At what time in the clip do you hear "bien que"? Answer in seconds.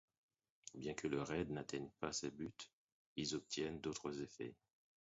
0.73-1.07